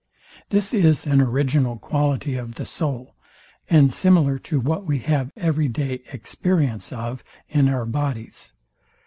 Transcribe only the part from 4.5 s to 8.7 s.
what we have every day experience of in our bodies.